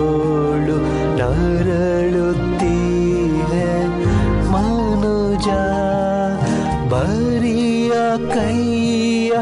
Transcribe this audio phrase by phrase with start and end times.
[0.00, 0.76] ತೋಳು
[1.18, 1.66] ನರಳುತ್ತೀರೆ
[4.52, 5.48] ಮನುಜ
[6.92, 7.92] ಬರಿಯ
[8.34, 9.32] ಕೈಯ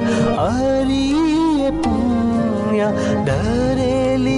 [0.46, 2.80] ಅರಿಯ ಪುಣ್ಯ
[3.24, 4.37] ಧರೆಲಿ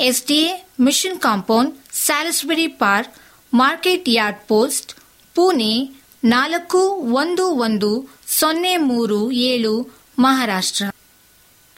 [0.00, 3.14] SDA Mission Compound, Salisbury Park,
[3.54, 4.94] Market Yard Post,
[5.34, 6.78] Pune ನಾಲ್ಕು
[7.14, 10.84] ಒಂದು ಒಂದು ಸೊನ್ನೆ ಮೂರು ಏಳು ಮಹಾರಾಷ್ಟ್ರ.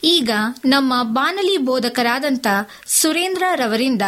[0.04, 0.30] ಈಗ
[0.64, 2.46] ನಮ್ಮ ಬಾನಲಿ ಬೋಧಕರಾದಂಥ
[2.86, 4.02] ಸುರೇಂದ್ರ ರವರಿಂದ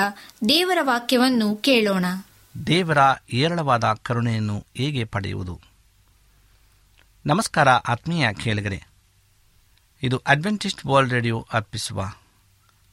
[0.48, 2.04] ದೇವರ ವಾಕ್ಯವನ್ನು ಕೇಳೋಣ.
[2.66, 2.98] ದೇವರ
[3.32, 5.60] ಏರಳವಾದ ಕರುಣೆಯನ್ನು ಹೇಗೆ ಪಡೆಯುವುದು?
[7.26, 8.82] ನಮಸ್ಕಾರ ಆತ್ಮೀಯ ಕೇಳಿಗರೆ.
[10.02, 12.04] ಇದು ಅಡ್ವೆಂಟಿಸ್ಟ್ ವರ್ಲ್ಡ್ ರೇಡಿಯೋ ಅರ್ಪಿಸುವ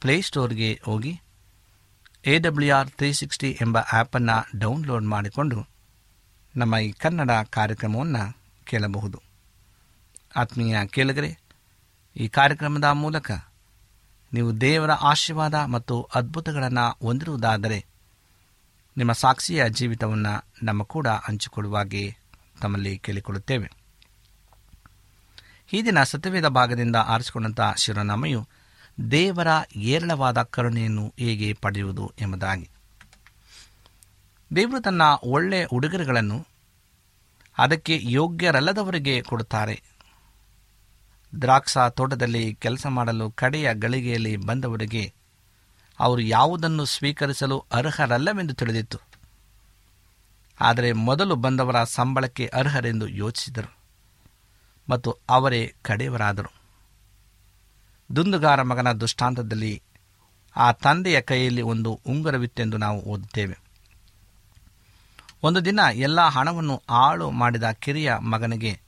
[0.00, 1.20] ಪ್ಲೇಸ್ಟೋರ್ಗೆ ಹೋಗಿ
[2.24, 5.68] A W R three sixty ಎಂಬ ಆ್ಯಪನ್ನು ಡೌನ್ಲೋಡ್ ಮಾಡಿಕೊಂಡು
[6.56, 9.22] ನಮ್ಮ ಈ ಕನ್ನಡ ಕಾರ್ಯಕ್ರಮವನ್ನು ಕೇಳಬಹುದು.
[10.36, 11.38] ಆತ್ಮೀಯ ಕೇಳಿದರೆ
[12.16, 13.30] ಈ ಕಾರ್ಯಕ್ರಮದ ಮೂಲಕ
[14.32, 17.86] ನೀವು ದೇವರ ಆಶೀರ್ವಾದ ಮತ್ತು ಅದ್ಭುತಗಳನ್ನು ಹೊಂದಿರುವುದಾದರೆ
[18.96, 22.16] ನಿಮ್ಮ ಸಾಕ್ಷಿಯ ಜೀವಿತವನ್ನು ನಮ್ಮ ಕೂಡ ಹಂಚಿಕೊಳ್ಳುವಾಗೆ
[22.60, 23.72] ತಮ್ಮಲ್ಲಿ ಕೇಳಿಕೊಳ್ಳುತ್ತೇವೆ.
[25.72, 28.48] ಈ ದಿನ ಸತ್ಯವೇದ ಭಾಗದಿಂದ ಆರಿಸಿಕೊಂಡಂಥ ಶಿವನಾಮೆಯು
[29.10, 32.70] ದೇವರ ಏರಳವಾದ ಕರುಣೆಯನ್ನು ಹೇಗೆ ಪಡೆಯುವುದು ಎಂಬುದಾಗಿ.
[34.56, 36.46] ದೇವರು ತನ್ನ ಒಳ್ಳೆಯ ಉಡುಗೊರೆಗಳನ್ನು
[37.58, 39.82] ಅದಕ್ಕೆ ಯೋಗ್ಯರಲ್ಲದವರಿಗೆ ಕೊಡುತ್ತಾರೆ.
[41.42, 45.12] ದ್ರಾಕ್ಷ ತೋಟದಲ್ಲಿ ಕೆಲಸ ಮಾಡಲು ಕಡೆಯ ಗಳಿಗೆಯಲ್ಲಿ ಬಂದವರಿಗೆ
[46.00, 48.98] ಅವರು ಯಾವುದನ್ನು ಸ್ವೀಕರಿಸಲು ಅರ್ಹರಲ್ಲವೆಂದು ತಿಳಿದಿತ್ತು.
[50.60, 53.76] ಆದರೆ ಮೊದಲು ಬಂದವರ ಸಂಬಳಕ್ಕೆ ಅರ್ಹರೆಂದು ಯೋಚಿಸಿದರು
[54.90, 56.57] ಮತ್ತು ಅವರೇ ಕಡೆಯವರಾದರು.
[58.16, 59.82] ದುಂದುಗಾರ ಮಗನ ದೃಷ್ಟಾಂತದಲ್ಲಿ
[60.56, 63.58] ಆ ತಂದೆಯ ಕೈಯಲ್ಲಿ ಒಂದು ಉಂಗುರವಿತ್ತೆಂದು ನಾವು ಓದುತ್ತೇವೆ.
[65.42, 68.80] ಒಂದು ದಿನ ಎಲ್ಲ ಹಣವನ್ನು ಹಾಳು ಮಾಡಿದ ಕಿರಿಯ ಮಗನಿಗೆ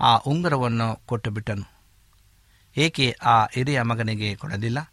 [0.00, 1.70] ಆ ಉಂಗುರವನ್ನು ಕೊಟ್ಟು ಬಿಟ್ಟನು.
[2.76, 4.92] ಏಕೆ ಆ ಹಿರಿಯ ಮಗನಿಗೆ ಕೊಡಲಿಲ್ಲ?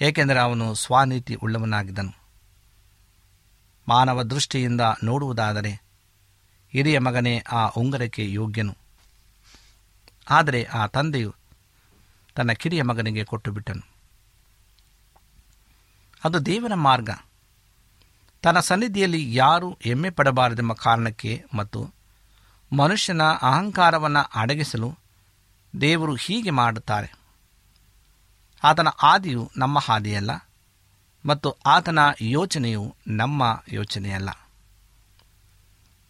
[0.00, 2.18] ಏಕೆಂದರೆ ಅವನು ಸ್ವಾನೀತಿ ಉಳ್ಳವನಾಗಿದ್ದನು.
[3.88, 5.82] ಮಾನವ ದೃಷ್ಟಿಯಿಂದ ನೋಡುವುದಾದರೆ
[6.72, 8.76] ಹಿರಿಯ ಮಗನೇ ಆ ಉಂಗರಕ್ಕೆ ಯೋಗ್ಯನು.
[10.30, 11.34] ಆದರೆ ಆ ತಂದೆಯು
[12.38, 13.86] ತನ್ನ ಕಿರಿಯ ಮಗನಿಗೆ ಕೊಟ್ಟು ಬಿಟ್ಟನು.
[16.24, 17.10] ಅದು ದೇವರ ಮಾರ್ಗ.
[18.42, 21.90] ತನ್ನ ಸನ್ನಿಧಿಯಲ್ಲಿ ಯಾರೂ ಹೆಮ್ಮೆ ಪಡಬಾರದೆಂಬ ಕಾರಣಕ್ಕೆ ಮತ್ತು
[22.76, 24.98] ಮನುಷ್ಯನ ಅಹಂಕಾರವನ್ನು ಅಡಗಿಸಲು
[25.80, 27.14] ದೇವರು ಹೀಗೆ ಮಾಡುತ್ತಾರೆ.
[28.64, 30.30] ಆತನ ಆದಿಯು ನಮ್ಮ ಹಾದಿಯಲ್ಲ
[31.26, 34.28] ಮತ್ತು ಆತನ ಯೋಚನೆಯು ನಮ್ಮ ಯೋಚನೆಯಲ್ಲ.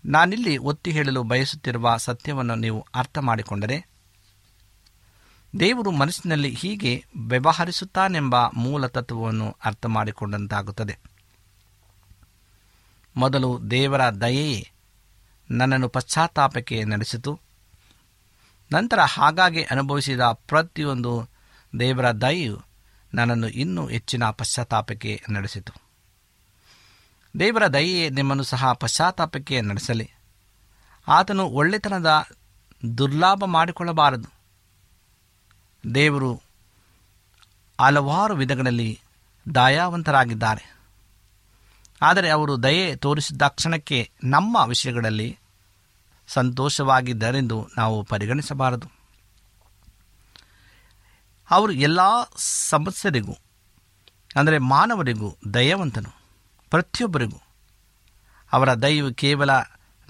[0.05, 3.88] ನಾನಿಲ್ಲಿ ಒತ್ತಿ ಹೇಳಲು ಬಯಸುತ್ತಿರುವ ಸತ್ಯವನ್ನು ನೀವು ಅರ್ಥ ಮಾಡಿಕೊಂಡರೆ
[5.61, 10.99] ದೇವರು ಮನಸ್ಸಿನಲ್ಲಿ ಹೀಗೆ ವ್ಯವಹರಿಸುತ್ತಾನೆಂಬ ಮೂಲ ತತ್ವವನ್ನು ಅರ್ಥ ಮಾಡಿಕೊಂಡಂತಾಗುತ್ತದೆ
[13.17, 14.71] ಮೊದಲು ದೇವರ ದಯೆಯೇ
[15.51, 17.41] ನನ್ನನ್ನು ಪಶ್ಚಾತ್ತಾಪಕ್ಕೆ ನಡೆಸಿತು.
[18.73, 21.29] ನಂತರ ಹಾಗಾಗಿ ಅನುಭವಿಸಿದ ಪ್ರತಿಯೊಂದು
[21.81, 22.63] ದೇವರ ದಯೆಯು
[23.15, 25.73] ನನ್ನನ್ನು ಇನ್ನೂ ಹೆಚ್ಚಿನ ಪಶ್ಚಾತ್ತಾಪಕ್ಕೆ ನಡೆಸಿತು.
[27.41, 30.11] ದೇವರ ದಯೆಯೇ ನಿಮ್ಮನ್ನು ಸಹ ಪಶ್ಚಾತ್ತಾಪಕ್ಕೆ ನಡೆಸಲಿ.
[31.09, 32.27] ಆತನು ಒಳ್ಳೆತನದ
[32.99, 34.38] ದುರ್ಲಾಭ ಮಾಡಿಕೊಳ್ಳಬಾರದು.
[35.95, 36.43] ದೇವರು
[37.81, 39.01] ಹಲವಾರು ವಿಧಗಳಲ್ಲಿ
[39.55, 40.79] ದಯಾವಂತರಾಗಿದ್ದಾರೆ.
[42.03, 45.39] ಆದರೆ ಅವರು ದಯೆ ತೋರಿಸಿದ ಕ್ಷಣಕ್ಕೆ ನಮ್ಮ ವಿಷಯಗಳಲ್ಲಿ
[46.29, 48.89] ಸಂತೋಷವಾಗಿದ್ದರೆಂದು ನಾವು ಪರಿಗಣಿಸಬಾರದು.
[51.51, 52.01] ಅವರು ಎಲ್ಲ
[52.69, 53.35] ಸಮಸ್ಯರಿಗೂ,
[54.37, 56.11] ಅಂದರೆ ಮಾನವರಿಗೂ ದಯವಂತನು,
[56.71, 57.43] ಪ್ರತಿಯೊಬ್ಬರಿಗೂ
[58.53, 59.51] ಅವರ ದಯವು ಕೇವಲ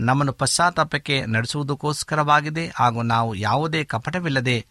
[0.00, 4.66] ನಮ್ಮನ್ನು ಪಶ್ಚಾತ್ತಾಪಕ್ಕೆ ನಡೆಸುವುದಕ್ಕೋಸ್ಕರವಾಗಿದೆ ಹಾಗೂ ನಾವು ಯಾವುದೇ ಕಪಟವಿಲ್ಲದೆ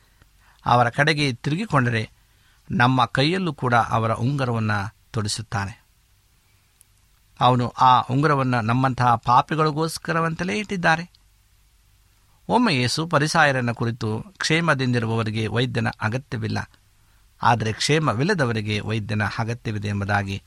[0.67, 2.09] ಅವರ ಕಡೆಗೆ ತಿರುಗಿಕೊಂಡರೆ
[2.71, 5.85] ನಮ್ಮ ಕೈಯಲ್ಲೂ ಕೂಡ ಅವರ ಉಂಗುರವನ್ನು ತೊಡಿಸುತ್ತಾನೆ.
[7.39, 11.11] ಅವನು ಆ ಉಂಗುರವನ್ನು ನಮ್ಮಂತಹ ಪಾಪಿಗಳಿಗೋಸ್ಕರವಂತಲೇ ಇಟ್ಟಿದ್ದಾರೆ.
[12.49, 16.71] ಒಮ್ಮೆ ಯೇಸು ಪರಿಸಾಯರನ್ನ ಕುರಿತು ಕ್ಷೇಮದಿಂದಿರುವವರಿಗೆ ವೈದ್ಯನ ಅಗತ್ಯವಿಲ್ಲ.
[17.43, 20.43] ಆದರೆ ಕ್ಷೇಮವಿಲ್ಲದವರಿಗೆ ವೈದ್ಯನ ಅಗತ್ಯವಿದೆ ಎಂಬುದಾಗಿ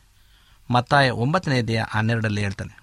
[0.70, 2.82] ಮತ್ತಾಯ ಒಂಬತ್ತನೆಯದೆಯ ಹನ್ನೆರಡರಲ್ಲಿ ಹೇಳ್ತಾನೆ.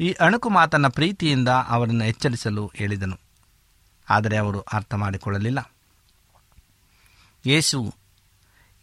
[0.00, 3.18] ಈ ಅಣುಕು ಮಾತನ್ನ ಪ್ರೀತಿಯಿಂದ ಅವರನ್ನು ಎಚ್ಚರಿಸಲು ಹೇಳಿದನು.
[4.10, 5.71] ಆದರೆ ಅವರು ಅರ್ಥ ಮಾಡಿಕೊಳ್ಳಲಿಲ್ಲ
[7.46, 7.94] ಯೇಸು,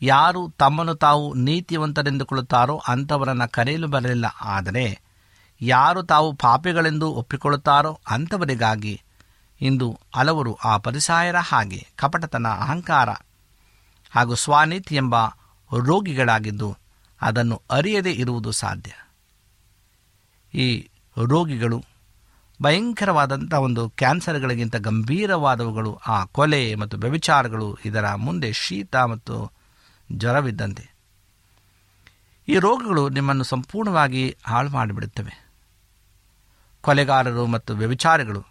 [0.01, 4.25] ಯಾರು ತಮ್ಮನ್ನು ತಾವು ನೀತಿವಂತರೆಂದುಕೊಳ್ಳುತ್ತಾರೋ ಅಂಥವರನ್ನು ಕರೆಯಲು ಬರಲಿಲ್ಲ.
[4.25, 4.85] ಆದರೆ
[5.61, 9.01] ಯಾರು ತಾವು ಪಾಪಿಗಳೆಂದು ಒಪ್ಪಿಕೊಳ್ಳುತ್ತಾರೋ ಅಂಥವರಿಗಾಗಿ
[9.61, 13.09] ಇಂದು ಹಲವರು ಆ ಪರಿಸಾಯರ ಹಾಗೆ ಕಪಟತನ, ಅಹಂಕಾರ
[14.11, 15.15] ಹಾಗೂ ಸ್ವಾನೀತಿ ಎಂಬ
[15.71, 16.69] ರೋಗಿಗಳಾಗಿದ್ದು
[17.21, 18.91] ಅದನ್ನು ಅರಿಯದೇ ಇರುವುದು ಸಾಧ್ಯ.
[20.53, 21.85] ಈ ರೋಗಿಗಳು
[22.61, 29.51] ಭಯಂಕರವಾದಂಥ ಒಂದು ಕ್ಯಾನ್ಸರ್ಗಳಿಗಿಂತ ಗಂಭೀರವಾದವುಗಳು ಆ ಕೊಲೆ ಮತ್ತು ವ್ಯಭಿಚಾರಗಳು ಇದರ ಮುಂದೆ ಶೀತ ಮತ್ತು
[30.11, 30.89] ಜ್ವರವಿದ್ದಂತೆ.
[32.47, 35.49] ಈ ರೋಗಗಳು ನಿಮ್ಮನ್ನು ಸಂಪೂರ್ಣವಾಗಿ ಹಾಳು ಮಾಡಿಬಿಡುತ್ತವೆ.
[36.81, 38.45] ಕೊಲೆಗಾರರು ಮತ್ತು ವ್ಯವಿಚಾರಗಳು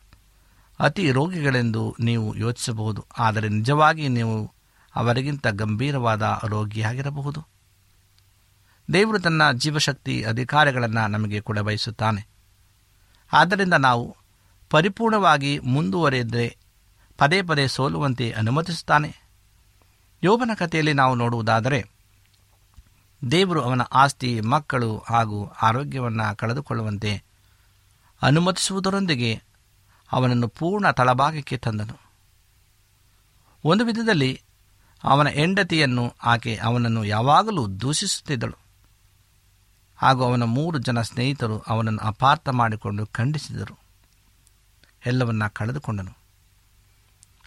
[0.81, 3.07] ಅತಿ ರೋಗಿಗಳೆಂದು ನೀವು ಯೋಚಿಸಬಹುದು.
[3.19, 4.53] ಆದರೆ ನಿಜವಾಗಿ ನೀವು
[4.97, 7.47] ಅವರಿಗಿಂತ ಗಂಭೀರವಾದ ರೋಗಿಯಾಗಿರಬಹುದು.
[8.93, 12.38] ದೇವರು ತನ್ನ ಜೀವಶಕ್ತಿ ಅಧಿಕಾರಗಳನ್ನು ನಮಗೆ ಕೂಡ ಬಯಸುತ್ತಾನೆ.
[13.33, 14.17] ಆದ್ದರಿಂದ ನಾವು
[14.71, 16.57] ಪರಿಪೂರ್ಣವಾಗಿ ಮುಂದುವರೆದರೆ
[17.19, 19.17] ಪದೇ ಪದೇ ಸೋಲುವಂತೆ ಅನುಮತಿಸುತ್ತಾನೆ.
[20.23, 21.91] ಯೋಬನ ಕಥೆಯಲ್ಲಿ ನಾವು ನೋಡುವುದಾದರೆ,
[23.31, 27.23] ದೇವರು ಅವನ ಆಸ್ತಿ, ಮಕ್ಕಳು ಹಾಗೂ ಆರೋಗ್ಯವನ್ನು ಕಳೆದುಕೊಳ್ಳುವಂತೆ
[28.23, 29.43] ಅನುಮತಿಸುವುದರೊಂದಿಗೆ
[30.13, 32.01] ಅವನನ್ನು ಪೂರ್ಣ ತಳಭಾಗಕ್ಕೆ ತಂದನು.
[33.65, 34.43] ಒಂದು ವಿಧದಲ್ಲಿ
[35.05, 38.68] ಅವನ ಹೆಂಡತಿಯನ್ನು ಆಕೆ ಅವನನ್ನು ಯಾವಾಗಲೂ ದೂಷಿಸುತ್ತಿದ್ದಳು.
[39.99, 43.79] ಹಾಗೂ ಅವನ ಮೂರು ಜನ ಸ್ನೇಹಿತರು ಅವನನ್ನು ಅಪಾರ್ಥ ಮಾಡಿಕೊಂಡು ಖಂಡಿಸಿದರು.
[45.07, 46.17] ಎಲ್ಲವನ್ನ ಕಳೆದುಕೊಂಡನು.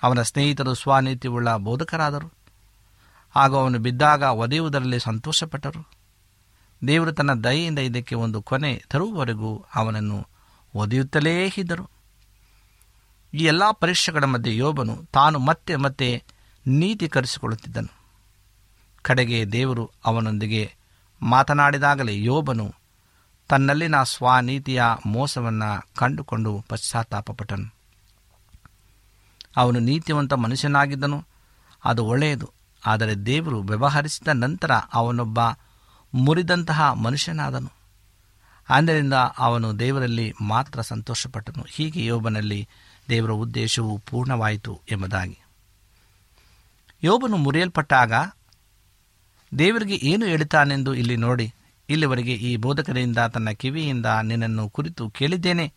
[0.03, 2.33] ಅವನ ಸ್ನೇಹಿತರು ಸ್ವಾನೀತಿಯುಳ್ಳ ಬೋಧಕರಾದರು.
[3.35, 5.89] ಹಾಗೂ ಅವನು ಬಿದ್ದಾಗ ಒದೆಯುವುದರಲ್ಲಿ ಸಂತೋಷಪಟ್ಟರು.
[6.87, 10.27] ದೇವರು ತನ್ನ ದಯೆಯಿಂದ ಇದಕ್ಕೆ ಒಂದು ಕೊನೆ ತರುವವರೆಗೂ ಅವನನ್ನು
[10.75, 11.89] ಒದೆಯುತ್ತಲೇ ಇದ್ದರು.
[13.33, 16.23] ಈ ಎಲ್ಲ ಪರೀಕ್ಷೆಗಳ ಮಧ್ಯೆ ಯೋಬನು ತಾನು ಮತ್ತೆ ಮತ್ತೆ
[16.67, 17.93] ನೀತಿ ಕರೆಸಿಕೊಳ್ಳುತ್ತಿದ್ದನು.
[19.01, 20.80] ಕಡೆಗೆ ದೇವರು ಅವನೊಂದಿಗೆ
[21.21, 22.75] ಮಾತನಾಡಿದಾಗಲೇ ಯೋಬನು
[23.49, 27.73] ತನ್ನಲ್ಲಿನ ಸ್ವಾನೀತಿಯ ಮೋಸವನ್ನು ಕಂಡುಕೊಂಡು ಪಶ್ಚಾತ್ತಾಪಪಟ್ಟನು.
[29.57, 31.25] ಅವನು ನೀತಿವಂತ ಮನುಷ್ಯನಾಗಿದ್ದನು,
[31.85, 32.51] ಅದು ಒಳ್ಳೆಯದು,
[32.85, 35.39] ಆದರೆ ದೇವರು ವ್ಯವಹರಿಸಿದ ನಂತರ ಅವನೊಬ್ಬ
[36.13, 37.71] ಮುರಿದಂತಹ ಮನುಷ್ಯನಾದನು.
[38.69, 42.67] ಆದ್ದರಿಂದ ಅವನು ದೇವರಲ್ಲಿ ಮಾತ್ರ ಸಂತೋಷಪಟ್ಟನು, ಹೀಗೆ ಯೋಬನಲ್ಲಿ
[43.09, 45.39] ದೇವರ ಉದ್ದೇಶವು ಪೂರ್ಣವಾಯಿತು ಎಂಬುದಾಗಿ.
[47.03, 48.13] ಯೋಬನು ಮುರಿಯಲ್ಪಟ್ಟಾಗ
[49.57, 51.53] ದೇವರಿಗೆ ಏನು ಹೇಳುತ್ತಾನೆಂದು ಇಲ್ಲಿ ನೋಡಿ.
[51.89, 55.73] ಇಲ್ಲಿವರೆಗೆ ಈ ಬೋಧಕರಿಂದ ತನ್ನ ಕಿವಿಯಿಂದ ನಿನ್ನನ್ನು ಕುರಿತು ಕೇಳಿದ್ದೇನೆ.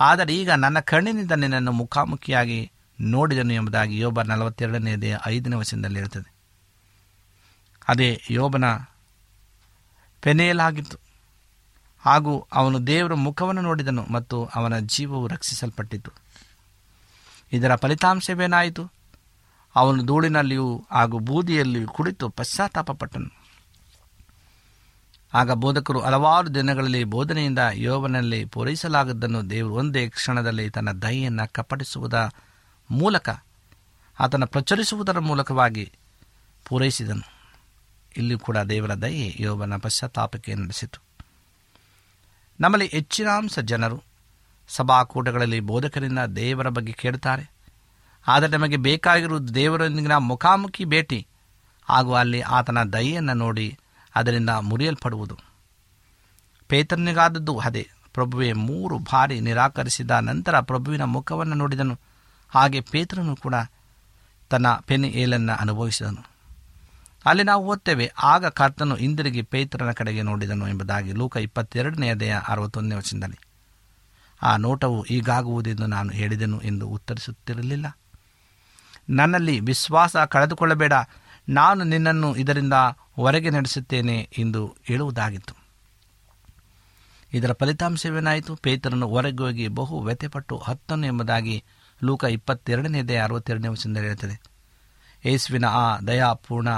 [0.00, 6.32] ಆದರೆ ಈಗ ನನ್ನ ಕಣ್ಣಿನಿಂದ ನಿನ್ನನ್ನು ಮುಖಾಮುಖಿಯಾಗಿ ನೋಡಿದನು ಎಂಬುದಾಗಿ ಯೋಬ ನಲವತ್ತೆರಡನೇ ಐದನೇ ವಚನದಲ್ಲಿ ಇರುತ್ತದೆ
[7.88, 8.64] ಅದೇ ಯೋಬನ
[10.22, 10.98] ಪೆನೆಯಲಾಗಿತ್ತು
[12.00, 16.10] ಹಾಗೂ ಅವನು ದೇವರ ಮುಖವನ್ನು ನೋಡಿದನು ಮತ್ತು ಅವನ ಜೀವವು ರಕ್ಷಿಸಲ್ಪಟ್ಟಿತು.
[17.52, 18.99] ಇದರ ಫಲಿತಾಂಶವೇನಾಯಿತು?
[19.76, 23.40] ಅವನು ಧೂಳಿನಲ್ಲಿಯೂ ಹಾಗೂ ಬೂದಿಯಲ್ಲಿಯೂ ಕುಳಿತು ಪಶ್ಚಾತ್ತಾಪಪಟ್ಟನು.
[25.34, 32.28] ಆಗ ಬೋಧಕರು ಹಲವಾರು ದಿನಗಳಲ್ಲಿ ಬೋಧನೆಯಿಂದ ಯೋವನಲ್ಲಿ ಪೂರೈಸಲಾಗದ್ದನ್ನು ದೇವರು ಒಂದೇ ಕ್ಷಣದಲ್ಲಿ ತನ್ನ ದಯೆಯನ್ನು ಕಪಟಿಸುವುದರ
[32.90, 33.28] ಮೂಲಕ,
[34.20, 35.92] ಆತನ ಪ್ರಚರಿಸುವುದರ ಮೂಲಕವಾಗಿ
[36.64, 37.32] ಪೂರೈಸಿದನು.
[38.16, 41.02] ಇಲ್ಲಿ ಕೂಡ ದೇವರ ದಯೆ ಯೋಬನ ಪಶ್ಚಾತ್ತಾಪಕ್ಕೆ ನಡೆಸಿತು.
[42.60, 44.02] ನಮ್ಮಲ್ಲಿ ಹೆಚ್ಚಿನಾಂಶ ಜನರು
[44.68, 47.59] ಸಭಾಕೂಟಗಳಲ್ಲಿ ಬೋಧಕರಿಂದ ದೇವರ ಬಗ್ಗೆ ಕೇಳುತ್ತಾರೆ.
[48.28, 51.26] ಆದರೆ ನಮಗೆ ಬೇಕಾಗಿರುವುದು ದೇವರೊಂದಿಗಿನ ಮುಖಾಮುಖಿ ಭೇಟಿ.
[51.84, 53.78] ಹಾಗೂ ಅಲ್ಲಿ ಆತನ ದಯೆಯನ್ನು ನೋಡಿ
[54.14, 55.38] ಅದರಿಂದ ಮುರಿಯಲ್ಪಡುವುದು.
[56.68, 57.90] ಪೇತನಿಗಾದದ್ದು ಅದೇ.
[58.14, 61.98] ಪ್ರಭುವೆ ಮೂರು ಬಾರಿ ನಿರಾಕರಿಸಿದ ನಂತರ ಪ್ರಭುವಿನ ಮುಖವನ್ನು ನೋಡಿದನು.
[62.48, 63.54] ಹಾಗೆ ಪೇತ್ರನು ಕೂಡ
[64.50, 66.30] ತನ್ನ ಪೆನ್ ಏಲನ್ನು ಅನುಭವಿಸಿದನು.
[67.24, 73.38] ಅಲ್ಲಿ ನಾವು ಓದ್ತೇವೆ, ಆಗ ಕರ್ತನು ಹಿಂದಿರುಗಿ ಪೇತ್ರನ ಕಡೆಗೆ ನೋಡಿದನು ಎಂಬುದಾಗಿ ಲೂಕ ಇಪ್ಪತ್ತೆರಡನೆಯದೆಯ ಅರವತ್ತೊಂದನೇ ವಚನದಲ್ಲಿ.
[74.42, 77.98] ಆ ನೋಟವು ಈಗಾಗುವುದೆಂದು ನಾನು ಹೇಳಿದೆನು ಎಂದು ಉತ್ತರಿಸುತ್ತಿರಲಿಲ್ಲ.
[79.10, 80.92] ನನ್ನಲ್ಲಿ ವಿಶ್ವಾಸ ಕಳೆದುಕೊಳ್ಳಬೇಡ.
[81.48, 82.72] ನಾನು ನಿನ್ನನ್ನು ಇದರಿಂದ
[83.16, 85.54] ಹೊರಗೆ ನಡೆಸುತ್ತೇನೆ ಎಂದು ಹೇಳುವುದಾಗಿತ್ತು.
[87.32, 88.56] ಇದರ ಫಲಿತಾಂಶವೇನಾಯಿತು?
[88.56, 91.64] ಪೇತರನ್ನು ಹೊರಗೆ ಹೋಗಿ ಬಹು ವ್ಯಥೆಪಟ್ಟು ಹತ್ತನು ಎಂಬುದಾಗಿ
[92.04, 94.40] ಲೂಕ ಇಪ್ಪತ್ತೆರಡನೇದೇ ಅರವತ್ತೆರಡನೇ ವಚನದಲ್ಲಿ ಹೇಳುತ್ತದೆ
[95.24, 96.68] ಯೇಸುವಿನ ಆ ದಯಾಪೂರ್ಣ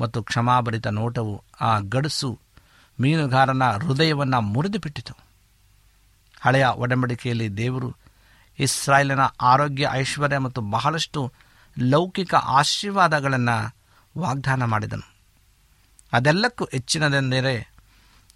[0.00, 2.38] ಮತ್ತು ಕ್ಷಮಾಭರಿತ ನೋಟವು ಆ ಗಡಸು
[3.00, 5.14] ಮೀನುಗಾರನ ಹೃದಯವನ್ನು ಮುರಿದು ಬಿಟ್ಟಿತು
[6.40, 7.96] ಹಳೆಯ ಒಡಂಬಡಿಕೆಯಲ್ಲಿ ದೇವರು
[8.58, 11.32] ಇಸ್ರಾಯೇಲಿನ ಆರೋಗ್ಯ ಐಶ್ವರ್ಯ ಮತ್ತು ಬಹಳಷ್ಟು
[11.76, 13.76] ಲೌಕಿಕ ಆಶೀರ್ವಾದಗಳನ್ನು
[14.18, 15.06] ವಾಗ್ದಾನ ಮಾಡಿದನು.
[16.12, 17.72] ಅದೆಲ್ಲಕ್ಕೂ ಹೆಚ್ಚಿನದೆಂದರೆ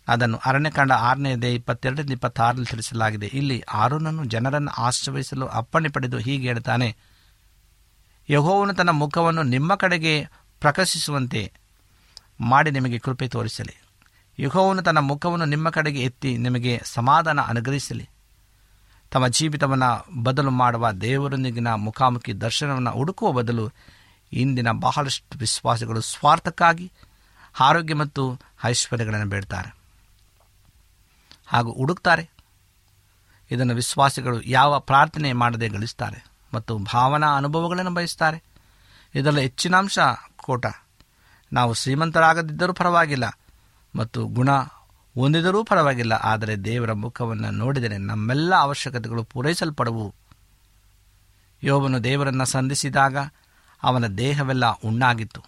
[0.08, 3.26] ಅದನ್ನು ಅರಣ್ಯಕಾಂಡ ಆರನೇದೇ ಇಪ್ಪತ್ತೆರಡರಿಂದ ಇಪ್ಪತ್ತಾರರಲ್ಲಿ ತಿಳಿಸಲಾಗಿದೆ.
[3.26, 6.96] ಇಲ್ಲಿ ಆರೋನನ್ನು ಜನರನ್ನು ಆಶ್ರಯಿಸಲು ಅಪ್ಪಣೆ ಪಡೆದು ಹೀಗೆ ಹೇಳ್ತಾನೆ,
[8.30, 10.28] ಯಹೋವನು ತನ್ನ ಮುಖವನ್ನು ನಿಮ್ಮ ಕಡೆಗೆ
[10.60, 11.52] ಪ್ರಕಾಶಿಸುವಂತೆ
[12.40, 13.82] ಮಾಡಿ ನಿಮಗೆ ಕೃಪೆ ತೋರಿಸಲಿ.
[14.38, 18.08] ಯಹೋವನು ತನ್ನ ಮುಖವನ್ನು ನಿಮ್ಮ ಕಡೆಗೆ ಎತ್ತಿ ನಿಮಗೆ ಸಮಾಧಾನ ಅನುಗ್ರಹಿಸಲಿ.
[19.10, 23.70] ತಮ್ಮ ಜೀವಿತವನ್ನು ಬದಲು ಮಾಡುವ ದೇವರೊಂದಿಗಿನ ಮುಖಾಮುಖಿ ದರ್ಶನವನ್ನು ಹುಡುಕುವ ಬದಲು
[24.32, 26.92] ಇಂದಿನ ಬಹಳಷ್ಟು ವಿಶ್ವಾಸಗಳು ಸ್ವಾರ್ಥಕ್ಕಾಗಿ
[27.60, 29.76] ಆರೋಗ್ಯ ಮತ್ತು ಐಶ್ವರ್ಯಗಳನ್ನು ಬೇಡ್ತಾರೆ.
[31.46, 32.30] ಹಾಗೂ ಹುಡುಕ್ತಾರೆ.
[33.50, 38.42] ಇದನ್ನು ವಿಶ್ವಾಸಿಗಳು ಯಾವ ಪ್ರಾರ್ಥನೆ ಮಾಡದೆ ಗಳಿಸ್ತಾರೆ ಮತ್ತು ಭಾವನಾ ಅನುಭವಗಳನ್ನು ಬಯಸ್ತಾರೆ.
[39.14, 39.98] ಇದರಲ್ಲಿ ಹೆಚ್ಚಿನಾಂಶ
[40.36, 40.66] ಕೋಟ.
[41.52, 43.38] ನಾವು ಶ್ರೀಮಂತರಾಗದಿದ್ದರೂ ಪರವಾಗಿಲ್ಲ
[43.96, 44.48] ಮತ್ತು ಗುಣ
[45.16, 50.06] ಹೊಂದಿದರೂ ಪರವಾಗಿಲ್ಲ, ಆದರೆ ದೇವರ ಮುಖವನ್ನು ನೋಡಿದರೆ ನಮ್ಮೆಲ್ಲ ಅವಶ್ಯಕತೆಗಳು ಪೂರೈಸಲ್ಪಡವು.
[51.62, 53.16] ಯೋಬನು ದೇವರನ್ನು ಸಂಧಿಸಿದಾಗ
[53.82, 55.42] ಅವನ ದೇಹವೆಲ್ಲ ಉಣ್ಣಾಗಿತ್ತು.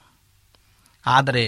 [1.05, 1.45] ಆದರೆ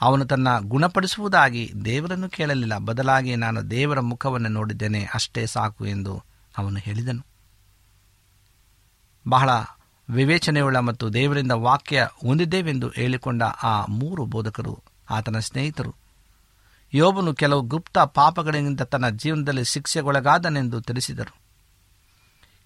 [0.00, 2.74] ಅವನು ತನ್ನ ಗುಣಪಡಿಸುವುದಾಗಿ ದೇವರನ್ನು ಕೇಳಲಿಲ್ಲ.
[2.78, 6.14] ಬದಲಾಗಿ ನಾನು ದೇವರ ಮುಖವನ್ನು ನೋಡಿದ್ದೇನೆ, ಅಷ್ಟೇ ಸಾಕು ಎಂದು
[6.58, 7.22] ಅವನು ಹೇಳಿದನು.
[9.28, 9.50] ಬಹಳ
[10.08, 14.74] ವಿವೇಚನೆಯುಳ್ಳ ಮತ್ತು ದೇವರಿಂದ ವಾಕ್ಯ ಹೊಂದಿದ್ದೇವೆಂದು ಹೇಳಿಕೊಂಡ ಆ ಮೂರು ಬೋಧಕರು
[15.10, 15.92] ಆತನ ಸ್ನೇಹಿತರು.
[16.94, 21.40] ಯೋಬನು ಕೆಲವು ಗುಪ್ತ ಪಾಪಗಳಿಂದ ತನ್ನ ಜೀವನದಲ್ಲಿ ಶಿಕ್ಷೆಗೊಳಗಾದನೆಂದು ತಿಳಿಸಿದರು.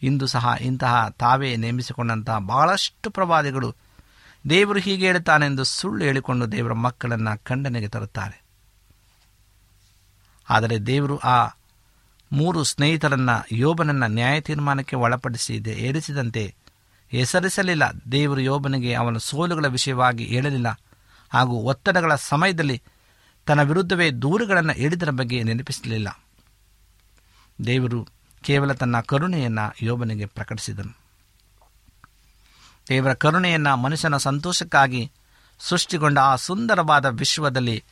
[0.03, 3.75] ಇಂದು ಸಹ ಇಂತಹ ತಾವೇ ನೇಮಿಸಿಕೊಂಡಂತಹ ಬಹಳಷ್ಟು ಪ್ರವಾದಿಗಳು
[4.51, 8.45] ದೇವರು ಹೀಗೆ ಹೇಳುತ್ತಾನೆಂದು ಸುಳ್ಳು ಹೇಳಿಕೊಂಡು ದೇವರ ಮಕ್ಕಳನ್ನು ಖಂಡನೆಗೆ ತರುತ್ತಾರೆ.
[10.51, 11.49] ಆದರೆ ದೇವರು ಆ
[12.33, 16.55] ಮೂರು ಸ್ನೇಹಿತರನ್ನ ಯೋಬನನ್ನ ನ್ಯಾಯ ತೀರ್ಮಾನಕ್ಕೆ ಒಳಪಡಿಸಿ ಏರಿಸಿದಂತೆ
[17.11, 17.83] ಹೆಸರಿಸಲಿಲ್ಲ.
[18.13, 20.81] ದೇವರು ಯೋಬನಿಗೆ ಅವನ ಸೋಲುಗಳ ವಿಷಯವಾಗಿ ಹೇಳಲಿಲ್ಲ
[21.33, 22.83] ಹಾಗೂ ಒತ್ತಡಗಳ ಸಮಯದಲ್ಲಿ
[23.47, 26.21] ತನ್ನ ವಿರುದ್ಧವೇ ದೂರುಗಳನ್ನು ಹೇಳಿದರ ಬಗ್ಗೆ ನೆನಪಿಸಲಿಲ್ಲ.
[27.67, 28.09] ದೇವರು
[28.43, 30.99] ಕೇವಲ ತನ್ನ ಕರುಣೆಯನ್ನು ಯೋಬನಿಗೆ ಪ್ರಕಟಿಸಿದನು.
[32.89, 35.13] ದೇವರ ಕರುಣೆಯನ್ನು ಮನುಷ್ಯನ ಸಂತೋಷಕ್ಕಾಗಿ
[35.59, 37.85] ಸೃಷ್ಟಿಗೊಂಡ ಆ ಸುಂದರವಾದ ವಿಶ್ವದಲ್ಲಿ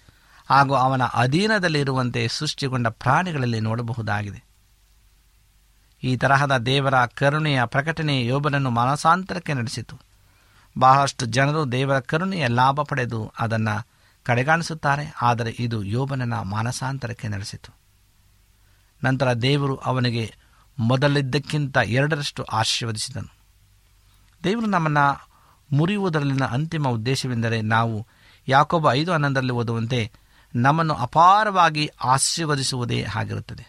[0.51, 4.45] ಹಾಗೂ ಅವನ ಅಧೀನದಲ್ಲಿರುವಂತೆ ಸೃಷ್ಟಿಗೊಂಡ ಪ್ರಾಣಿಗಳಲ್ಲಿ ನೋಡಬಹುದಾಗಿದೆ.
[6.03, 10.01] ಈ ತರಹದ ದೇವರ ಕರುಣೆಯ ಪ್ರಕಟಣೆ ಯೋಬನನ್ನು ಮನಸಾಂತರಕ್ಕೆ ನಡೆಸಿತು.
[10.79, 13.92] ಬಹಳಷ್ಟು ಜನರು ದೇವರ ಕರುಣೆಯ ಲಾಭ ಪಡೆದು ಅದನ್ನು
[14.23, 17.71] ಕಡೆಗಾಣಿಸುತ್ತಾರೆ, ಆದರೆ ಇದು ಯೋಬನನ ಮಾನಸಾಂತರಕ್ಕೆ ನಡೆಸಿತು.
[19.05, 20.35] ನಂತರ ದೇವರು ಅವನಿಗೆ
[20.79, 23.31] ಮೊದಲಿದ್ದಕ್ಕಿಂತ ಎರಡರಷ್ಟು ಆಶೀರ್ವದಿಸಿದನು.
[24.45, 25.07] ದೇವರು ನಮ್ಮನ್ನು
[25.73, 28.07] ಮುರಿಯುವುದರಲ್ಲಿನ ಅಂತಿಮ ಉದ್ದೇಶವೆಂದರೆ ನಾವು
[28.49, 30.11] ಯಾಕೊಬ್ಬ ಐದು ಹನ್ನೊಂದರಲ್ಲಿ ಓದುವಂತೆ
[30.55, 33.67] ನಮ್ಮನ್ನು ಅಪಾರವಾಗಿ ಆಶೀರ್ವದಿಸುವುದೇ ಆಗಿರುತ್ತದೆ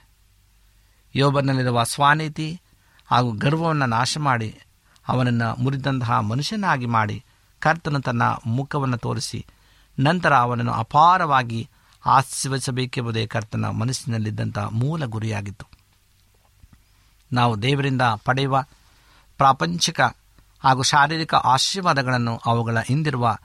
[1.16, 2.62] ಯೋಬನಲ್ಲಿರುವ ಸ್ವಾನೀತಿ
[3.06, 4.50] ಹಾಗೂ ಗರ್ವವನ್ನು ನಾಶ ಮಾಡಿ
[5.08, 7.24] ಅವನನ್ನು ಮುರಿದಂತಹ ಮನುಷ್ಯನಾಗಿ ಮಾಡಿ
[7.60, 9.46] ಕರ್ತನು ತನ್ನ ಮುಖವನ್ನು ತೋರಿಸಿ
[10.00, 11.70] ನಂತರ ಅವನನ್ನು ಅಪಾರವಾಗಿ
[12.06, 15.66] ಆಶೀರ್ವದಿಸಬೇಕೆಂಬುದೇ ಕರ್ತನ ಮನಸ್ಸಿನಲ್ಲಿದ್ದಂಥ ಮೂಲ ಗುರಿಯಾಗಿತ್ತು.
[17.32, 18.64] ನಾವು ದೇವರಿಂದ ಪಡೆಯುವ
[19.38, 20.02] ಪ್ರಾಪಂಚಿಕ
[20.60, 23.38] ಹಾಗೂ ಶಾರೀರಿಕ ಆಶೀರ್ವಾದಗಳನ್ನು ಅವುಗಳ ಹಿಂದಿರುವ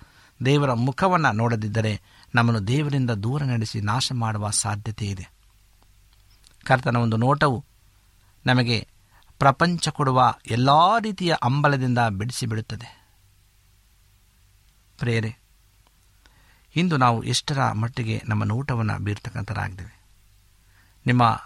[0.44, 2.00] ದೇವರ ಮುಖವನ್ನು ನೋಡದಿದ್ದರೆ
[2.34, 5.30] ನಮ್ಮನ್ನು ದೇವರಿಂದ ದೂರ ನಡೆಸಿ ನಾಶ ಮಾಡುವ ಸಾಧ್ಯತೆ ಇದೆ.
[6.64, 7.64] ಕರ್ತನ ಒಂದು ನೋಟವು
[8.46, 8.88] ನಮಗೆ
[9.38, 10.70] ಪ್ರಪಂಚ ಕೊಡುವ ಎಲ್ಲ
[11.02, 13.06] ರೀತಿಯ ಅಂಬಲದಿಂದ ಬಿಡಿಸಿಬಿಡುತ್ತದೆ.
[14.98, 15.47] ಪ್ರೇರೆ
[16.78, 19.94] ಇಂದು ನಾವು ಎಷ್ಟರ ಮಟ್ಟಿಗೆ ನಮ್ಮ ನೋಟವನ್ನು ಬೀರ್ತಕ್ಕಂಥರಾಗಿದ್ದೇವೆ.
[21.06, 21.42] ನಿಮ್ಮ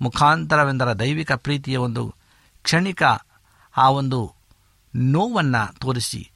[0.00, 2.14] ಮುಖಾಂತರವೆಂದರ ದೈವಿಕ ಪ್ರೀತಿಯ ಒಂದು
[2.62, 3.02] ಕ್ಷಣಿಕ
[3.76, 4.34] ಆ ಒಂದು
[4.94, 6.30] ನೋವನ್ನು ತೋರಿಸಿ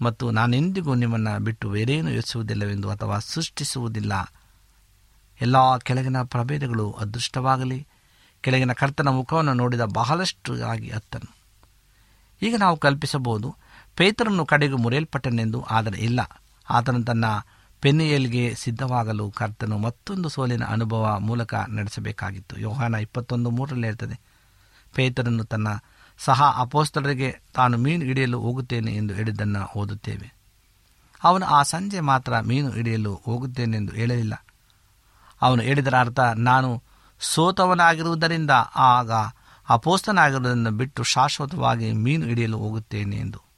[0.00, 4.34] ಮತ್ತು ನಾನೆಂದಿಗೂ ನಿಮ್ಮನ್ನು ಬಿಟ್ಟು ಬೇರೇನು ಯೋಚಿಸುವುದಿಲ್ಲವೆಂದು ಅಥವಾ ಸೃಷ್ಟಿಸುವುದಿಲ್ಲ.
[5.40, 7.86] ಎಲ್ಲ ಕೆಳಗಿನ ಪ್ರಭೇದಗಳು ಅದೃಷ್ಟವಾಗಲಿ.
[8.40, 11.36] ಕೆಳಗಿನ ಕರ್ತನ ಮುಖವನ್ನು ನೋಡಿದ ಬಹಳಷ್ಟು ಆಗಿ ಅತ್ತನು.
[12.42, 13.56] ಈಗ ನಾವು ಕಲ್ಪಿಸಬಹುದು
[13.96, 16.20] ಪೇತರನ್ನು ಕಡೆಗೂ ಮುರಿಯಲ್ಪಟ್ಟನೆಂದು, ಆದರೆ ಇಲ್ಲ.
[16.70, 17.24] ಆತನು ತನ್ನ
[17.82, 22.60] ಪೆನ್ನಿಯಲ್ಗೆ ಸಿದ್ಧವಾಗಲು ಕರ್ತನು ಮತ್ತೊಂದು ಸೋಲಿನ ಅನುಭವ ಮೂಲಕ ನಡೆಸಬೇಕಾಗಿತ್ತು.
[22.60, 24.20] ಯೋಹಾನ ಇಪ್ಪತ್ತೊಂದು ಮೂರರಲ್ಲಿ ಇರ್ತದೆ
[24.94, 25.68] ಪೇತರನ್ನು ತನ್ನ
[26.18, 30.34] ಸಹ ಅಪೋಸ್ತಲರಿಗೆ, ತಾನು ಮೀನು ಹಿಡಿಯಲು ಹೋಗುತ್ತೇನೆ ಎಂದು ಹೇಳಿದ್ದನ್ನು ಓದುತ್ತೇವೆ.
[31.24, 34.46] ಅವನು ಆ ಸಂಜೆ ಮಾತ್ರ ಮೀನು ಹಿಡಿಯಲು ಹೋಗುತ್ತೇನೆಂದು ಹೇಳಲಿಲ್ಲ.
[35.42, 36.82] ಅವನು ಹೇಳಿದರ ಅರ್ಥ, ನಾನು
[37.20, 39.10] ಸೋತವನಾಗಿರುವುದರಿಂದ ಆಗ
[39.68, 43.51] ಅಪೋಸ್ತನಾಗಿರುವುದನ್ನು ಬಿಟ್ಟು ಶಾಶ್ವತವಾಗಿ ಮೀನು ಹಿಡಿಯಲು ಹೋಗುತ್ತೇನೆ ಎಂದು.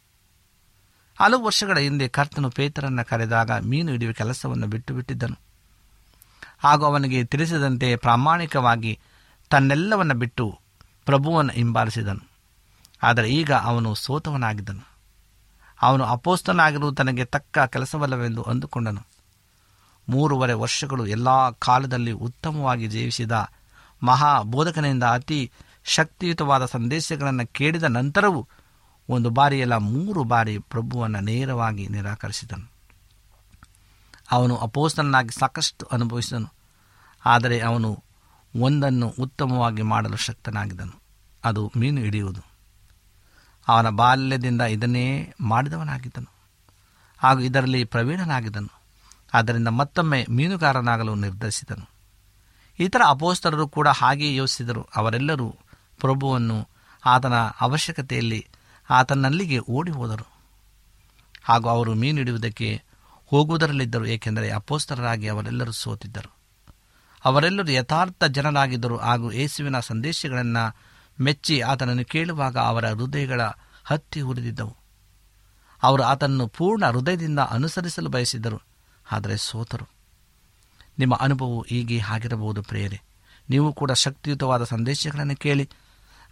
[1.20, 5.38] ಹಲವು ವರ್ಷಗಳ ಹಿಂದೆ ಕರ್ತನು ಪೇತರನ್ನು ಕರೆದಾಗ ಮೀನು ಹಿಡಿಯುವ ಕೆಲಸವನ್ನು ಬಿಟ್ಟು ಬಿಟ್ಟಿದ್ದನು.
[6.59, 8.98] ಹಾಗೂ ಅವನಿಗೆ ತಿಳಿಸಿದಂತೆ ಪ್ರಾಮಾಣಿಕವಾಗಿ
[9.50, 10.59] ತನ್ನೆಲ್ಲವನ್ನು ಬಿಟ್ಟು
[11.07, 12.29] ಪ್ರಭುವನ್ನು ಹಿಂಬಾಲಿಸಿದನು.
[13.03, 14.88] ಆದರೆ ಈಗ ಅವನು ಸೋತವನಾಗಿದ್ದನು.
[15.83, 19.07] ಅವನು ಅಪೋಸ್ತನಾಗಿರುವುದು ತನಗೆ ತಕ್ಕ ಕೆಲಸವಲ್ಲವೆಂದು ಅಂದುಕೊಂಡನು.
[20.09, 23.48] ಮೂರುವರೆ ವರ್ಷಗಳು ಎಲ್ಲ ಕಾಲದಲ್ಲಿ ಉತ್ತಮವಾಗಿ ಜೀವಿಸಿದ
[24.03, 25.53] ಮಹಾ ಬೋಧಕನಿಂದ ಅತಿ
[25.85, 28.48] ಶಕ್ತಿಯುತವಾದ ಸಂದೇಶಗಳನ್ನು ಕೇಳಿದ ನಂತರವೂ
[29.08, 32.70] ಒಂದು ಬಾರಿಯಲ್ಲ ಮೂರು ಬಾರಿ ಪ್ರಭುವನ್ನು ನೇರವಾಗಿ ನಿರಾಕರಿಸಿದನು.
[34.30, 36.52] ಅವನು ಅಪೋಸ್ತನಾಗಿ ಸಾಕಷ್ಟು ಅನುಭವಿಸಿದನು.
[37.26, 38.04] ಆದರೆ ಅವನು
[38.56, 41.00] ಒಂದನ್ನು ಉತ್ತಮವಾಗಿ ಮಾಡಲು ಶಕ್ತನಾಗಿದ್ದನು.
[41.44, 42.40] ಅದು ಮೀನು ಹಿಡಿಯುವುದು.
[43.68, 46.32] ಅವನ ಬಾಲ್ಯದಿಂದ ಇದನ್ನೇ ಮಾಡಿದವನಾಗಿದ್ದನು.
[47.18, 48.68] ಹಾಗೂ ಇದರಲ್ಲಿ ಪ್ರವೀಣನಾಗಿದ್ದನು.
[49.34, 51.88] ಆದ್ದರಿಂದ ಮತ್ತೊಮ್ಮೆ ಮೀನುಗಾರನಾಗಲು ನಿರ್ಧರಿಸಿದನು.
[52.78, 54.88] ಇತರ ಅಪೋಸ್ತರರು ಕೂಡ ಹಾಗೆಯೇ ಯೋಚಿಸಿದರು.
[54.96, 55.50] ಅವರೆಲ್ಲರೂ
[56.00, 56.68] ಪ್ರಭುವನ್ನು
[57.06, 58.48] ಆತನ ಅವಶ್ಯಕತೆಯಲ್ಲಿ
[58.90, 60.27] ಆತನಲ್ಲಿಗೆ ಓಡಿ ಹೋದರು
[61.44, 62.68] ಹಾಗೂ ಅವರು ಮೀನು ಹಿಡಿಯುವುದಕ್ಕೆ
[63.33, 66.31] ಹೋಗುವುದರಲ್ಲಿದ್ದರು, ಏಕೆಂದರೆ ಅಪೋಸ್ತರರಾಗಿ ಅವರೆಲ್ಲರೂ ಸೋತಿದ್ದರು.
[67.25, 70.64] ಅವರೆಲ್ಲರೂ ಯಥಾರ್ಥ ಜನರಾಗಿದ್ದರು ಹಾಗೂ ಯೇಸುವಿನ ಸಂದೇಶಗಳನ್ನು
[71.18, 73.42] ಮೆಚ್ಚಿ ಆತನನ್ನು ಕೇಳುವಾಗ ಅವರ ಹೃದಯಗಳ
[73.85, 74.75] ಹತ್ತಿ ಹುರಿದಿದ್ದವು
[75.83, 78.59] ಅವರು ಆತನನ್ನು ಪೂರ್ಣ ಹೃದಯದಿಂದ ಅನುಸರಿಸಲು ಬಯಸಿದ್ದರು,
[79.07, 79.87] ಆದರೆ ಸೋತರು.
[80.99, 82.99] ನಿಮ್ಮ ಅನುಭವವು ಹೀಗೆ ಆಗಿರಬಹುದು ಪ್ರೇರೆ
[83.51, 85.64] ನೀವು ಕೂಡ ಶಕ್ತಿಯುತವಾದ ಸಂದೇಶಗಳನ್ನು ಕೇಳಿ,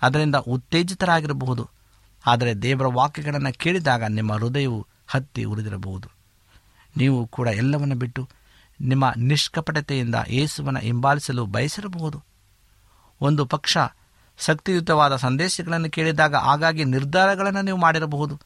[0.02, 1.64] ಅದರಿಂದ ಉತ್ತೇಜಿತರಾಗಿರಬಹುದು.
[2.26, 6.08] ಆದರೆ ದೇವರ ವಾಕ್ಯಗಳನ್ನು ಕೇಳಿದಾಗ ನಿಮ್ಮ ಹೃದಯವು ಹತ್ತಿ ಉರಿದಿರಬಹುದು.
[6.96, 8.28] ನೀವು ಕೂಡ ಎಲ್ಲವನ್ನು ಬಿಟ್ಟು
[8.80, 12.24] ನಿಮ್ಮ ನಿಷ್ಕಪಟತೆಯಿಂದ ಯೇಸುವನ್ನು ಹಿಂಬಾಲಿಸಲು ಬಯಸಿರಬಹುದು.
[13.20, 13.78] ಒಂದು ಪಕ್ಷ
[14.38, 18.40] ಶಕ್ತಿಯುತವಾದ ಸಂದೇಶಗಳನ್ನು ಕೇಳಿದಾಗ ಆಗಾಗ್ಗೆ ನಿರ್ಧಾರಗಳನ್ನು ನೀವು ಮಾಡಿರಬಹುದು.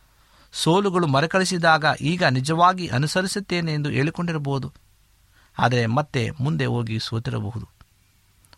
[0.52, 4.72] ಸೋಲುಗಳು ಮರುಕಳಿಸಿದಾಗ ಈಗ ನಿಜವಾಗಿ ಅನುಸರಿಸುತ್ತೇನೆ ಎಂದು ಹೇಳಿಕೊಂಡಿರಬಹುದು.
[5.58, 7.68] ಆದರೆ ಮತ್ತೆ ಮುಂದೆ ಹೋಗಿ ಸೋತಿರಬಹುದು.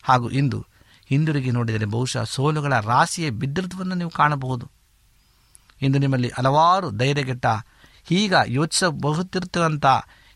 [0.03, 0.67] ಹಾಗೂ ಇಂದು
[1.07, 4.78] ಹಿಂದಿರುಗಿ ನೋಡಿದರೆ ಬಹುಶಃ ಸೋಲುಗಳ ರಾಶಿಯೇ ಬಿದ್ದಿರುವುದನ್ನು ನೀವು ಕಾಣಬಹುದು.
[5.83, 7.47] ಇಂದು ನಿಮ್ಮಲ್ಲಿ ಹಲವಾರು ಧೈರ್ಯಗೆಟ್ಟ
[8.11, 9.87] ಈಗ ಯೋಚಿಸಬಹುತ್ತಿರುತ್ತಂಥ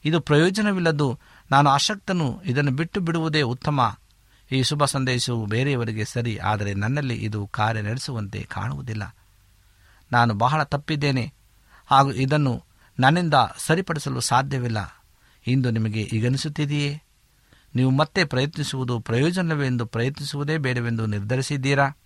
[0.04, 1.18] ಇದು ಪ್ರಯೋಜನವಿಲ್ಲದು
[1.50, 3.96] ನಾನು ಆಸಕ್ತನು, ಇದನ್ನು ಬಿಟ್ಟು ಬಿಡುವುದೇ ಉತ್ತಮ.
[4.50, 9.16] ಈ ಶುಭ ಸಂದೇಶವು ಬೇರೆಯವರಿಗೆ ಸರಿ, ಆದರೆ ನನ್ನಲ್ಲಿ ಇದು ಕಾರ್ಯ ನಡೆಸುವಂತೆ ಕಾಣುವುದಿಲ್ಲ.
[10.12, 11.34] ನಾನು ಬಹಳ ತಪ್ಪಿದ್ದೇನೆ,
[11.86, 12.64] ಹಾಗೂ ಇದನ್ನು
[12.98, 15.02] ನನ್ನಿಂದ ಸರಿಪಡಿಸಲು ಸಾಧ್ಯವಿಲ್ಲ.
[15.46, 17.02] ಇಂದು ನಿಮಗೆ ಈಗನಿಸುತ್ತಿದೆಯೇ
[17.74, 21.98] ನೀವು ಮತ್ತೆ ಪ್ರಯತ್ನಿಸುವುದು ಪ್ರಯೋಜನವೆಂದು ಪ್ರಯತ್ನಿಸುವುದೇ ಬೇಡವೆಂದು ನಿರ್ಧರಿಸಿದ್ದೀರಾ?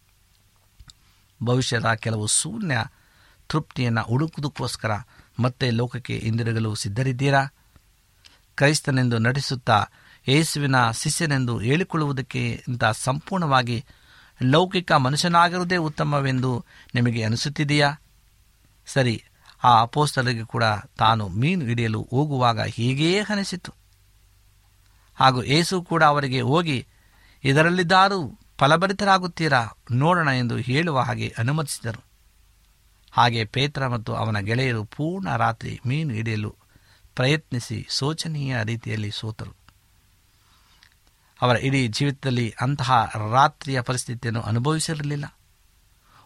[1.45, 2.85] ಭವಿಷ್ಯದ ಕೆಲವು ಶೂನ್ಯ
[3.49, 4.91] ತೃಪ್ತಿಯನ್ನು ಹುಡುಕುವುದಕ್ಕೋಸ್ಕರ
[5.41, 7.45] ಮತ್ತೆ ಲೋಕಕ್ಕೆ ಹಿಂದಿರುಗಲು ಸಿದ್ಧರಿದ್ದೀರಾ?
[8.57, 9.87] ಕ್ರೈಸ್ತನೆಂದು ನಟಿಸುತ್ತಾ
[10.29, 13.85] ಯೇಸುವಿನ ಶಿಷ್ಯನೆಂದು ಹೇಳಿಕೊಳ್ಳುವುದಕ್ಕೆ ಇಂಥ ಸಂಪೂರ್ಣವಾಗಿ
[14.43, 17.95] ಲೌಕಿಕ ಮನುಷ್ಯನಾಗಿರುವುದೇ ಉತ್ತಮವೆಂದು ನಿಮಗೆ ಅನಿಸುತ್ತಿದೆಯಾ?
[18.87, 19.25] ಸರಿ,
[19.65, 20.65] ಆ ಅಪೋಸ್ತಲಿಗೆ ಕೂಡ
[20.99, 23.75] ತಾನು ಮೀನು ಹಿಡಿಯಲು ಹೋಗುವಾಗ ಹೀಗೇ ಅನಿಸಿತು.
[25.15, 26.87] ಹಾಗೂ ಏಸು ಕೂಡ ಅವರಿಗೆ ಹೋಗಿ,
[27.45, 29.67] ಇದರಲ್ಲಿದ್ದಾರೂ ಫಲಭರಿತರಾಗುತ್ತೀರಾ?
[29.93, 32.06] ನೋಡೋಣ ಎಂದು ಹೇಳುವ ಹಾಗೆ ಅನುಮತಿಸಿದರು.
[33.17, 36.57] ಹಾಗೆ ಪೇತ್ರ ಮತ್ತು ಅವನ ಗೆಳೆಯರು ಪೂರ್ಣ ರಾತ್ರಿ ಮೀನು ಹಿಡಿಯಲು
[37.15, 39.55] ಪ್ರಯತ್ನಿಸಿ ಶೋಚನೀಯ ರೀತಿಯಲ್ಲಿ ಸೋತರು.
[41.43, 45.25] ಅವರ ಇಡೀ ಜೀವಿತದಲ್ಲಿ ಅಂತಹ ರಾತ್ರಿಯ ಪರಿಸ್ಥಿತಿಯನ್ನು ಅನುಭವಿಸಿರಲಿಲ್ಲ.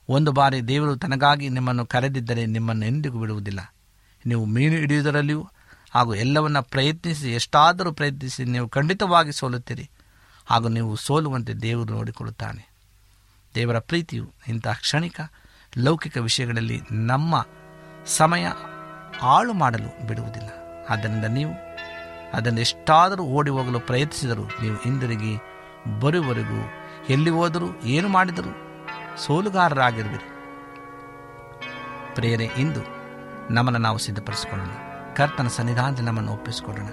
[0.08, 3.74] ಒಂದು ಬಾರಿ ದೇವರು ತನಗಾಗಿ ನಿಮ್ಮನ್ನು ಕರೆದಿದ್ದರೆ ನಿಮ್ಮನ್ನು ಎಂದಿಗೂ ಬಿಡುವುದಿಲ್ಲ.
[4.26, 5.48] ನೀವು ಮೀನು ಹಿಡಿಯುವುದರಲ್ಲಿಯೂ
[5.90, 9.90] ಹಾಗೂ ಎಲ್ಲವನ್ನ ಪ್ರಯತ್ನಿಸಿ ಎಷ್ಟಾದರೂ ಪ್ರಯತ್ನಿಸಿ ನೀವು ಖಂಡಿತವಾಗಿ ಸೋಲುತ್ತೀರಿ.
[10.46, 12.70] ಹಾಗೂ ನೀವು ಸೋಲುವಂತೆ ದೇವರು ನೋಡಿಕೊಳ್ಳುತ್ತಾನೆ.
[13.54, 15.20] ದೇವರ ಪ್ರೀತಿಯು ಇಂತಹ ಕ್ಷಣಿಕ
[15.78, 17.46] ಲೌಕಿಕ ವಿಷಯಗಳಲ್ಲಿ ನಮ್ಮ
[18.06, 18.46] ಸಮಯ
[19.18, 20.48] ಹಾಳು ಮಾಡಲು ಬಿಡುವುದಿಲ್ಲ.
[20.90, 21.52] ಆದ್ದರಿಂದ ನೀವು
[22.34, 25.36] ಅದನ್ನು ಎಷ್ಟಾದರೂ ಓಡಿ ಹೋಗಲು ಪ್ರಯತ್ನಿಸಿದರೂ ನೀವು ಹಿಂದಿರುಗಿ
[26.00, 26.70] ಬರುವವರೆಗೂ
[27.10, 28.56] ಎಲ್ಲಿ ಹೋದರೂ ಏನು ಮಾಡಿದರೂ
[29.16, 30.28] ಸೋಲುಗಾರರಾಗಿರುವಿರಿ.
[32.14, 32.80] ಪ್ರೇರೆ ಇಂದು
[33.50, 34.70] ನಮ್ಮನ್ನು ನಾವು ಸಿದ್ಧಪಡಿಸಿಕೊಳ್ಳೋಣ.
[35.14, 36.86] ಕರ್ತನ ಸನ್ನಿಧಾನದಲ್ಲಿ ನಮ್ಮನ್ನು ಒಪ್ಪಿಸಿಕೊಳ್ಳೋಣ.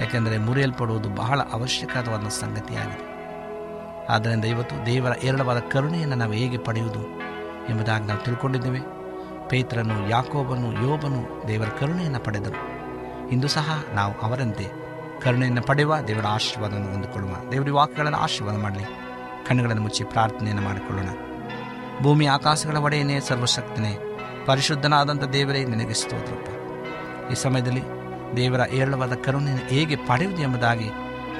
[0.00, 3.10] ಯಾಕೆಂದರೆ ಮುರಿಯಲ್ಪಡುವುದು ಬಹಳ ಅವಶ್ಯಕವಾದ ಸಂಗತಿಯಾಗಿದೆ.
[4.06, 7.29] ಆದ್ದರಿಂದ ಇವತ್ತು ದೇವರ ಏರಳವಾದ ಕರುಣೆಯನ್ನು ನಾವು ಹೇಗೆ ಪಡೆಯುವುದು?
[7.70, 8.80] ಎಂಬುದಾಗಿ ನಾವು ತಿಳ್ಕೊಂಡಿದ್ದೇವೆ.
[9.48, 12.80] ಪೇತ್ರನು, ಯಾಕೋಬನು, ಯೋಬನು ದೇವರ ಕರುಣೆಯನ್ನು ಪಡೆದರು.
[13.28, 14.66] ಇಂದು ಸಹ ನಾವು ಅವರಂತೆ
[15.22, 18.84] ಕರುಣೆಯನ್ನು ಪಡೆಯುವ ದೇವರ ಆಶೀರ್ವಾದವನ್ನು ಹೊಂದಿಕೊಳ್ಳುವ ದೇವರ ವಾಕ್ಯಗಳನ್ನು ಆಶೀರ್ವಾದ ಮಾಡಲಿ.
[19.46, 21.08] ಕಣ್ಣುಗಳನ್ನು ಮುಚ್ಚಿ ಪ್ರಾರ್ಥನೆಯನ್ನು ಮಾಡಿಕೊಳ್ಳೋಣ.
[22.02, 23.98] ಭೂಮಿ ಆಕಾಶಗಳ ಒಡೆಯನೇ ಸರ್ವಶಕ್ತನೇ,
[24.46, 26.48] ಪರಿಶುದ್ಧನಾದಂಥ ದೇವರೇ ನಿನಗೆ ಸ್ತೋತ್ರಪ್ಪ.
[27.32, 27.82] ಈ ಸಮಯದಲ್ಲಿ
[28.36, 30.88] ದೇವರ ಏರಳವಾದ ಕರುಣೆಯನ್ನು ಹೇಗೆ ಪಡೆಯುವುದು ಎಂಬುದಾಗಿ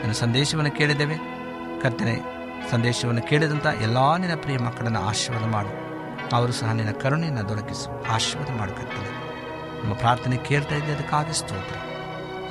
[0.00, 1.16] ನನ್ನ ಸಂದೇಶವನ್ನು ಕೇಳಿದ್ದೇವೆ.
[1.82, 2.20] ಕರ್ತನೆ,
[2.70, 5.89] ಸಂದೇಶವನ್ನು ಕೇಳಿದಂಥ ಎಲ್ಲ ನಿನ್ನ ಪ್ರಿಯ ಮಕ್ಕಳನ್ನು ಆಶೀರ್ವಾದ ಮಾಡು.
[6.32, 9.10] ಅವರು ಸಹ ನಿನ್ನ ಕರುಣೆಯನ್ನು ದೊರಕಿಸು ಆಶೀರ್ವಾದ ಮಾಡು ಕರ್ತನೆ.
[9.82, 11.76] ನಮ್ಮ ಪ್ರಾರ್ಥನೆ ಕೇಳ್ತಾ ಇದ್ದೆ ಅದಕ್ಕಾಗಿ ಸ್ತೋತ್ರ.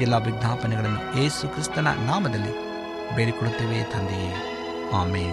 [0.01, 2.53] ಎಲ್ಲ ವಿಜ್ಞಾಪನೆಗಳನ್ನು ಏಸು ಕ್ರಿಸ್ತನ ನಾಮದಲ್ಲಿ
[3.15, 4.33] ಬೇಡಿಕೊಳ್ಳುತ್ತೇವೆ ತಂದೆಯೇ.
[4.93, 5.27] ಆಮೇ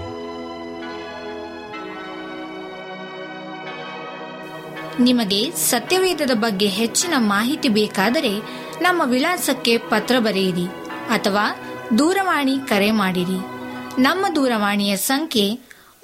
[5.00, 8.38] ನಿಮಗೆ ಸತ್ಯವೇದದ ಬಗ್ಗೆ ಹೆಚ್ಚಿನ ಮಾಹಿತಿ ಬೇಕಾದರೆ
[8.80, 10.66] ನಮ್ಮ ವಿಳಾಸಕ್ಕೆ ಪತ್ರ ಬರೆಯಿರಿ
[11.08, 11.44] ಅಥವಾ
[11.98, 13.38] ದೂರವಾಣಿ ಕರೆ ಮಾಡಿರಿ.
[14.02, 15.75] ನಮ್ಮ ದೂರವಾಣಿಯ ಸಂಖ್ಯೆ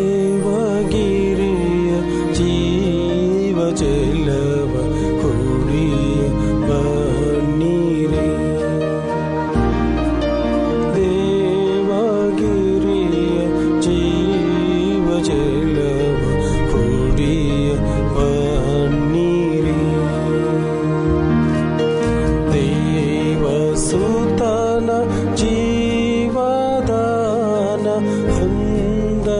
[2.33, 3.75] ಜೀವ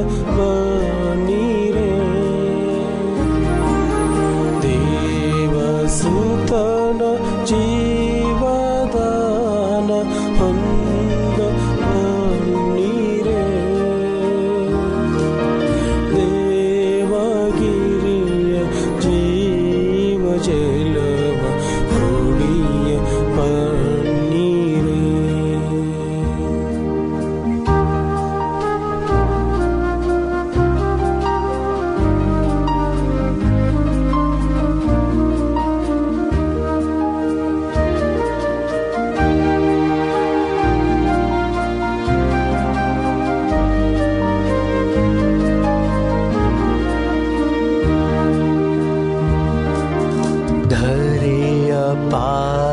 [0.05, 0.64] ಹೊಂದ